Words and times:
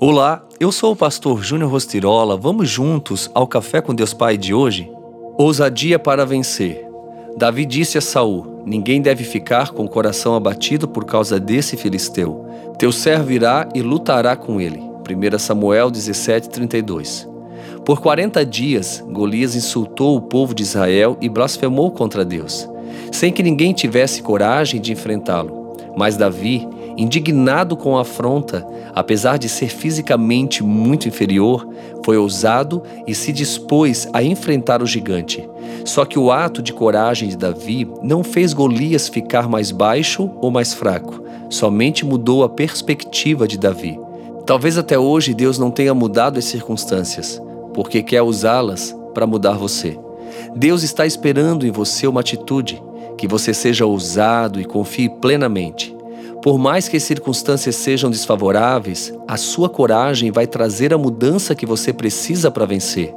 Olá, 0.00 0.46
eu 0.60 0.70
sou 0.70 0.92
o 0.92 0.96
pastor 0.96 1.42
Júnior 1.42 1.72
Rostirola. 1.72 2.36
Vamos 2.36 2.70
juntos 2.70 3.28
ao 3.34 3.48
Café 3.48 3.80
com 3.80 3.92
Deus 3.92 4.14
Pai 4.14 4.36
de 4.36 4.54
hoje? 4.54 4.88
Ousadia 5.36 5.98
para 5.98 6.24
vencer. 6.24 6.86
Davi 7.36 7.66
disse 7.66 7.98
a 7.98 8.00
Saul: 8.00 8.62
Ninguém 8.64 9.02
deve 9.02 9.24
ficar 9.24 9.72
com 9.72 9.84
o 9.84 9.88
coração 9.88 10.36
abatido 10.36 10.86
por 10.86 11.04
causa 11.04 11.40
desse 11.40 11.76
filisteu. 11.76 12.46
Teu 12.78 12.92
servo 12.92 13.32
irá 13.32 13.68
e 13.74 13.82
lutará 13.82 14.36
com 14.36 14.60
ele. 14.60 14.78
1 14.78 15.36
Samuel 15.36 15.90
17:32. 15.90 17.26
Por 17.84 18.00
40 18.00 18.46
dias, 18.46 19.02
Golias 19.04 19.56
insultou 19.56 20.16
o 20.16 20.20
povo 20.20 20.54
de 20.54 20.62
Israel 20.62 21.16
e 21.20 21.28
blasfemou 21.28 21.90
contra 21.90 22.24
Deus, 22.24 22.68
sem 23.10 23.32
que 23.32 23.42
ninguém 23.42 23.72
tivesse 23.72 24.22
coragem 24.22 24.80
de 24.80 24.92
enfrentá-lo. 24.92 25.74
Mas 25.96 26.16
Davi 26.16 26.68
indignado 26.98 27.76
com 27.76 27.96
a 27.96 28.00
afronta, 28.00 28.66
apesar 28.92 29.38
de 29.38 29.48
ser 29.48 29.68
fisicamente 29.68 30.64
muito 30.64 31.06
inferior, 31.06 31.66
foi 32.04 32.18
ousado 32.18 32.82
e 33.06 33.14
se 33.14 33.32
dispôs 33.32 34.08
a 34.12 34.20
enfrentar 34.20 34.82
o 34.82 34.86
gigante. 34.86 35.48
Só 35.84 36.04
que 36.04 36.18
o 36.18 36.32
ato 36.32 36.60
de 36.60 36.72
coragem 36.72 37.28
de 37.28 37.36
Davi 37.36 37.88
não 38.02 38.24
fez 38.24 38.52
Golias 38.52 39.08
ficar 39.08 39.48
mais 39.48 39.70
baixo 39.70 40.28
ou 40.40 40.50
mais 40.50 40.74
fraco, 40.74 41.22
somente 41.48 42.04
mudou 42.04 42.42
a 42.42 42.48
perspectiva 42.48 43.46
de 43.46 43.56
Davi. 43.56 43.98
Talvez 44.44 44.76
até 44.76 44.98
hoje 44.98 45.34
Deus 45.34 45.56
não 45.56 45.70
tenha 45.70 45.94
mudado 45.94 46.38
as 46.38 46.46
circunstâncias, 46.46 47.40
porque 47.74 48.02
quer 48.02 48.22
usá-las 48.22 48.96
para 49.14 49.26
mudar 49.26 49.52
você. 49.52 49.96
Deus 50.56 50.82
está 50.82 51.06
esperando 51.06 51.64
em 51.64 51.70
você 51.70 52.08
uma 52.08 52.20
atitude, 52.20 52.82
que 53.16 53.28
você 53.28 53.54
seja 53.54 53.86
ousado 53.86 54.60
e 54.60 54.64
confie 54.64 55.08
plenamente. 55.08 55.97
Por 56.42 56.56
mais 56.56 56.88
que 56.88 56.96
as 56.96 57.02
circunstâncias 57.02 57.74
sejam 57.76 58.10
desfavoráveis, 58.10 59.12
a 59.26 59.36
sua 59.36 59.68
coragem 59.68 60.30
vai 60.30 60.46
trazer 60.46 60.94
a 60.94 60.98
mudança 60.98 61.54
que 61.54 61.66
você 61.66 61.92
precisa 61.92 62.50
para 62.50 62.64
vencer. 62.64 63.12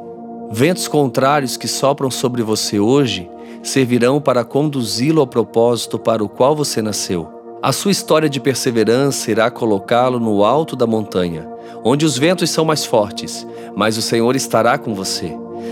Ventos 0.52 0.88
contrários 0.88 1.56
que 1.56 1.68
sopram 1.68 2.10
sobre 2.10 2.42
você 2.42 2.80
hoje 2.80 3.30
servirão 3.64 4.20
para 4.20 4.44
conduzi-lo 4.44 5.22
ao 5.22 5.28
propósito 5.28 6.00
para 6.00 6.24
o 6.24 6.30
qual 6.30 6.56
você 6.56 6.82
nasceu. 6.82 7.28
A 7.62 7.72
sua 7.72 7.92
história 7.92 8.28
de 8.28 8.40
perseverança 8.40 9.30
irá 9.30 9.52
colocá-lo 9.52 10.20
no 10.20 10.44
alto 10.44 10.76
da 10.76 10.88
montanha, 10.88 11.48
onde 11.84 12.06
os 12.06 12.18
ventos 12.18 12.50
são 12.50 12.66
mais 12.66 12.84
fortes, 12.84 13.46
mas 13.76 13.98
o 13.98 14.02
Senhor 14.02 14.36
estará 14.36 14.80
com 14.80 14.96
você. 14.96 15.32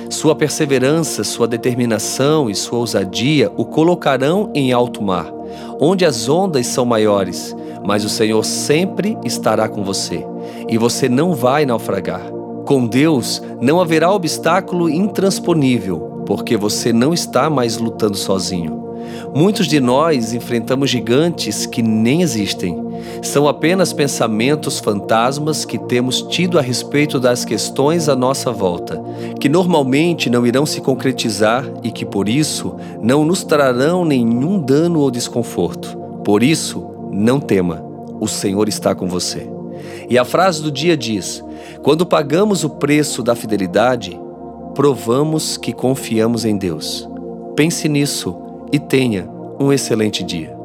Sua 0.10 0.36
perseverança, 0.36 1.24
sua 1.24 1.48
determinação 1.48 2.50
e 2.50 2.56
sua 2.56 2.80
ousadia 2.80 3.52
o 3.58 3.66
colocarão 3.66 4.52
em 4.54 4.72
alto 4.72 5.02
mar 5.02 5.40
onde 5.80 6.06
as 6.06 6.28
ondas 6.28 6.68
são 6.68 6.86
maiores, 6.86 7.56
mas 7.86 8.04
o 8.04 8.10
Senhor 8.10 8.44
sempre 8.44 9.18
estará 9.24 9.68
com 9.68 9.84
você 9.84 10.26
e 10.68 10.78
você 10.78 11.08
não 11.08 11.34
vai 11.34 11.66
naufragar. 11.66 12.22
Com 12.66 12.86
Deus 12.86 13.42
não 13.62 13.80
haverá 13.80 14.12
obstáculo 14.12 14.90
intransponível, 14.90 16.24
porque 16.26 16.56
você 16.56 16.94
não 16.94 17.14
está 17.14 17.50
mais 17.50 17.78
lutando 17.78 18.18
sozinho. 18.18 18.78
Muitos 19.34 19.68
de 19.68 19.80
nós 19.80 20.34
enfrentamos 20.34 20.90
gigantes 20.90 21.66
que 21.66 21.82
nem 21.82 22.22
existem. 22.22 22.89
São 23.22 23.48
apenas 23.48 23.92
pensamentos 23.94 24.80
fantasmas 24.80 25.66
que 25.66 25.78
temos 25.78 26.22
tido 26.22 26.58
a 26.58 26.62
respeito 26.62 27.20
das 27.20 27.44
questões 27.44 28.08
à 28.08 28.16
nossa 28.16 28.52
volta, 28.52 29.02
que 29.40 29.50
normalmente 29.50 30.30
não 30.30 30.46
irão 30.46 30.66
se 30.66 30.82
concretizar 30.82 31.66
e 31.84 31.92
que 31.92 32.06
por 32.06 32.30
isso 32.30 32.76
não 33.02 33.26
nos 33.26 33.44
trarão 33.44 34.06
nenhum 34.06 34.60
dano 34.60 35.00
ou 35.00 35.12
desconforto. 35.12 35.98
Por 36.24 36.44
isso, 36.44 36.86
não 37.12 37.40
tema, 37.40 37.84
o 38.20 38.28
Senhor 38.28 38.68
está 38.68 38.94
com 38.94 39.08
você. 39.08 39.50
E 40.10 40.18
a 40.18 40.26
frase 40.26 40.62
do 40.62 40.72
dia 40.72 40.98
diz: 40.98 41.44
Quando 41.84 42.06
pagamos 42.06 42.64
o 42.64 42.70
preço 42.70 43.22
da 43.24 43.36
fidelidade, 43.36 44.20
provamos 44.74 45.58
que 45.58 45.74
confiamos 45.74 46.46
em 46.46 46.58
Deus. 46.58 47.08
Pense 47.56 47.88
nisso 47.90 48.36
e 48.72 48.80
tenha 48.80 49.30
um 49.60 49.74
excelente 49.74 50.24
dia. 50.24 50.59